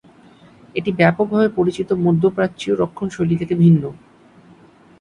এটি 0.75 0.91
ব্যাপকভাবে 0.91 1.49
পরিচিত 1.57 1.89
মধ্যপ্রাচ্যীয় 2.05 2.73
রন্ধনশৈলী 2.75 3.35
থেকে 3.41 3.55
ভিন্ন। 3.63 3.83